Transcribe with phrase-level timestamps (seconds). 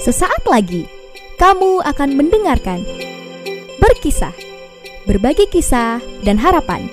[0.00, 0.88] Sesaat lagi
[1.36, 2.80] kamu akan mendengarkan
[3.76, 4.32] berkisah,
[5.04, 6.88] berbagi kisah dan harapan.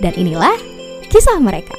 [0.00, 0.56] Dan inilah
[1.12, 1.76] kisah mereka.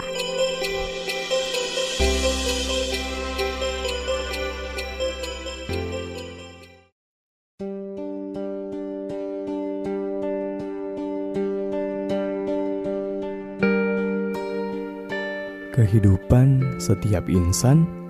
[15.73, 18.04] Kehidupan setiap insan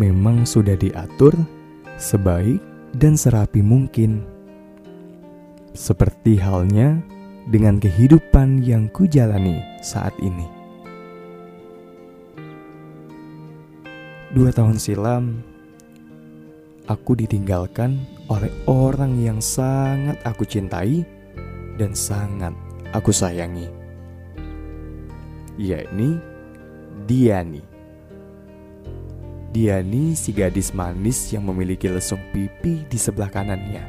[0.00, 1.36] memang sudah diatur
[2.00, 2.56] sebaik
[2.96, 4.24] dan serapi mungkin.
[5.76, 6.96] Seperti halnya
[7.52, 10.48] dengan kehidupan yang kujalani saat ini.
[14.32, 15.44] Dua tahun silam,
[16.88, 21.02] aku ditinggalkan oleh orang yang sangat aku cintai
[21.76, 22.54] dan sangat
[22.94, 23.66] aku sayangi,
[25.58, 26.18] yakni
[27.10, 27.69] Diani.
[29.50, 33.82] Diani si gadis manis yang memiliki lesung pipi di sebelah kanannya.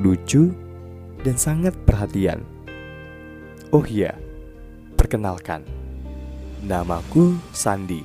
[0.00, 0.48] Lucu
[1.20, 2.40] dan sangat perhatian.
[3.76, 4.16] Oh iya,
[4.96, 5.68] perkenalkan.
[6.64, 8.00] Namaku Sandi.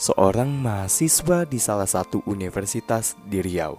[0.00, 3.76] Seorang mahasiswa di salah satu universitas di Riau.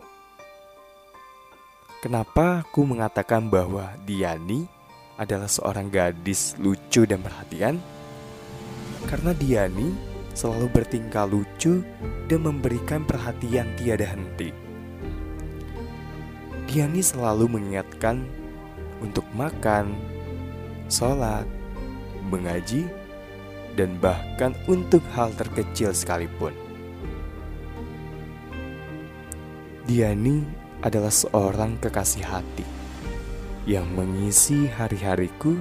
[1.98, 4.70] Kenapa aku mengatakan bahwa Diani
[5.18, 7.82] adalah seorang gadis lucu dan perhatian?
[9.10, 11.82] Karena Diani selalu bertingkah lucu
[12.30, 14.54] dan memberikan perhatian tiada henti.
[16.70, 18.22] Diani selalu mengingatkan
[19.02, 19.98] untuk makan,
[20.94, 21.50] sholat,
[22.30, 22.86] mengaji,
[23.74, 26.54] dan bahkan untuk hal terkecil sekalipun.
[29.90, 30.46] Diani
[30.86, 32.68] adalah seorang kekasih hati
[33.66, 35.58] yang mengisi hari-hariku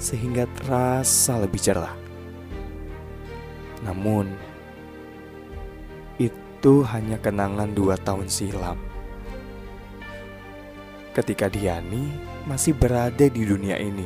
[0.00, 2.05] sehingga terasa lebih cerah.
[3.86, 4.26] Namun,
[6.18, 8.74] itu hanya kenangan dua tahun silam.
[11.14, 12.10] Ketika Diani
[12.50, 14.04] masih berada di dunia ini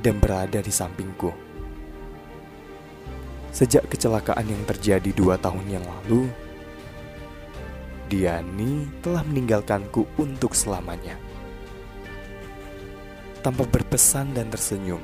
[0.00, 1.34] dan berada di sampingku.
[3.50, 6.30] Sejak kecelakaan yang terjadi dua tahun yang lalu,
[8.06, 11.18] Diani telah meninggalkanku untuk selamanya.
[13.42, 15.02] Tanpa berpesan dan tersenyum,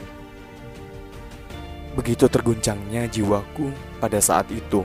[1.96, 4.84] Begitu terguncangnya jiwaku pada saat itu.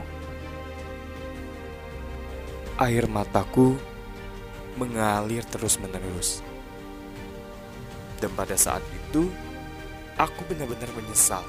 [2.80, 3.76] Air mataku
[4.80, 6.40] mengalir terus-menerus.
[8.16, 9.28] Dan pada saat itu,
[10.16, 11.44] aku benar-benar menyesal.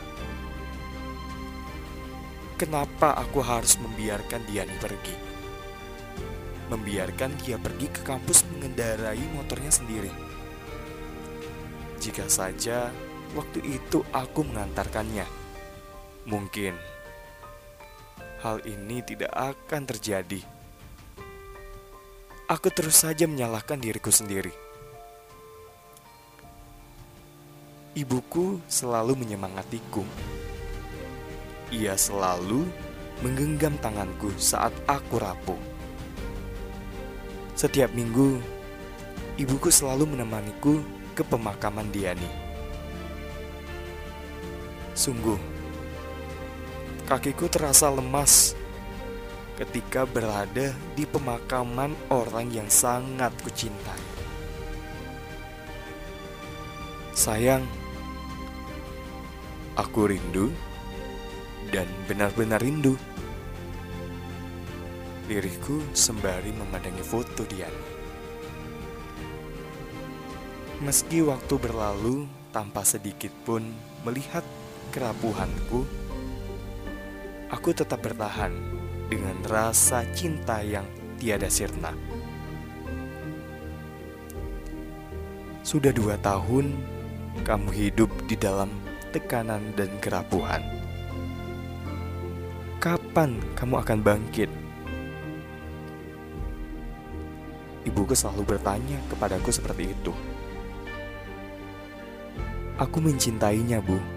[2.59, 5.15] Kenapa aku harus membiarkan Diani pergi?
[6.67, 10.11] Membiarkan dia pergi ke kampus mengendarai motornya sendiri.
[12.03, 12.91] Jika saja
[13.31, 15.42] waktu itu aku mengantarkannya
[16.23, 16.75] Mungkin
[18.43, 20.39] hal ini tidak akan terjadi.
[22.47, 24.51] Aku terus saja menyalahkan diriku sendiri.
[27.95, 30.03] Ibuku selalu menyemangatiku.
[31.71, 32.67] Ia selalu
[33.23, 35.59] menggenggam tanganku saat aku rapuh.
[37.55, 38.43] Setiap minggu,
[39.39, 40.83] ibuku selalu menemaniku
[41.15, 42.27] ke pemakaman Diani.
[44.97, 45.37] Sungguh,
[47.03, 48.55] Kakiku terasa lemas
[49.59, 54.03] ketika berada di pemakaman orang yang sangat kucintai.
[57.11, 57.67] Sayang,
[59.75, 60.49] aku rindu
[61.75, 62.95] dan benar-benar rindu.
[65.27, 67.71] Diriku sembari memandangi foto Dian.
[70.83, 73.63] Meski waktu berlalu tanpa sedikit pun
[74.03, 74.43] melihat
[74.91, 75.87] kerapuhanku,
[77.53, 78.49] aku tetap bertahan
[79.13, 80.89] dengan rasa cinta yang
[81.21, 81.93] tiada sirna.
[85.61, 86.73] Sudah dua tahun
[87.45, 88.73] kamu hidup di dalam
[89.13, 90.65] tekanan dan kerapuhan.
[92.81, 94.49] Kapan kamu akan bangkit?
[97.85, 100.11] Ibuku selalu bertanya kepadaku seperti itu.
[102.81, 104.12] Aku mencintainya, Bu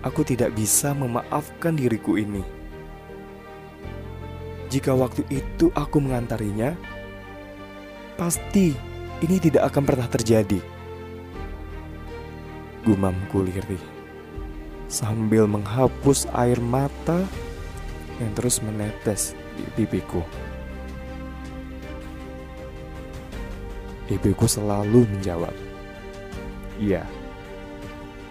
[0.00, 2.44] aku tidak bisa memaafkan diriku ini.
[4.70, 6.78] Jika waktu itu aku mengantarinya,
[8.14, 8.72] pasti
[9.20, 10.60] ini tidak akan pernah terjadi.
[12.86, 14.00] Gumamku lirih
[14.90, 17.22] sambil menghapus air mata
[18.18, 20.20] yang terus menetes di pipiku.
[24.10, 25.54] Ibuku selalu menjawab,
[26.82, 27.19] "Iya."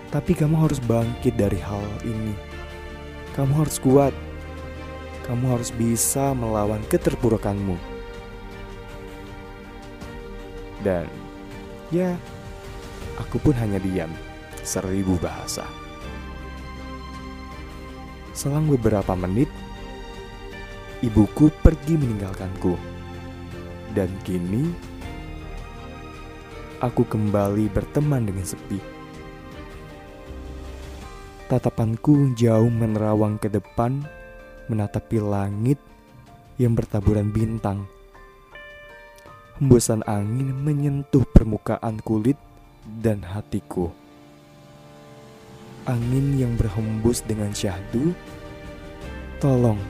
[0.09, 2.33] Tapi kamu harus bangkit dari hal ini.
[3.37, 4.13] Kamu harus kuat.
[5.29, 7.77] Kamu harus bisa melawan keterpurukanmu.
[10.81, 11.05] Dan
[11.93, 12.17] ya,
[13.21, 14.09] aku pun hanya diam
[14.65, 15.69] seribu bahasa.
[18.33, 19.51] Selang beberapa menit,
[21.05, 22.73] ibuku pergi meninggalkanku.
[23.93, 24.73] Dan kini,
[26.81, 28.98] aku kembali berteman dengan sepi.
[31.49, 34.05] Tatapanku jauh menerawang ke depan,
[34.69, 35.81] menatapi langit
[36.61, 37.89] yang bertaburan bintang.
[39.57, 42.37] Hembusan angin menyentuh permukaan kulit
[43.01, 43.89] dan hatiku.
[45.89, 48.13] Angin yang berhembus dengan syahdu,
[49.41, 49.81] tolong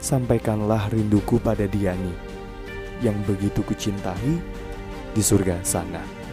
[0.00, 2.16] sampaikanlah rinduku pada Diani
[3.04, 4.32] yang begitu kucintai
[5.12, 6.23] di surga sana.